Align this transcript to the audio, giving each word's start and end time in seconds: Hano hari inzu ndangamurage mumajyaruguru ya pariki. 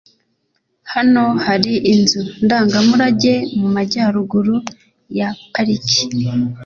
Hano 0.93 1.23
hari 1.45 1.73
inzu 1.93 2.21
ndangamurage 2.43 3.33
mumajyaruguru 3.59 4.55
ya 5.17 5.29
pariki. 5.53 5.99